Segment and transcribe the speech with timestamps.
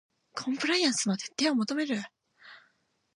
[0.33, 2.01] コンプライアンスの徹底を求める